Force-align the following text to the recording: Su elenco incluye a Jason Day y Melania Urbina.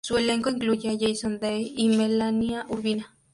Su 0.03 0.17
elenco 0.17 0.49
incluye 0.49 0.89
a 0.89 0.97
Jason 0.99 1.39
Day 1.39 1.75
y 1.77 1.89
Melania 1.95 2.65
Urbina. 2.69 3.15